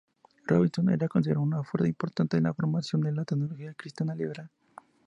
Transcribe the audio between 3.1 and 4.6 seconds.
la teología cristiana liberal.